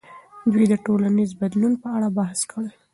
دوی 0.51 0.65
د 0.69 0.73
ټولنیز 0.85 1.29
بدلون 1.41 1.73
په 1.83 1.87
اړه 1.95 2.07
بحث 2.17 2.39
کړی 2.51 2.69
دی. 2.73 2.77